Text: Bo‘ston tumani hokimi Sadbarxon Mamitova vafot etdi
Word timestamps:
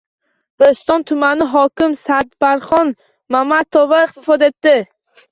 Bo‘ston 0.61 1.03
tumani 1.09 1.45
hokimi 1.51 1.99
Sadbarxon 1.99 2.89
Mamitova 3.35 3.99
vafot 4.07 4.47
etdi 4.49 4.73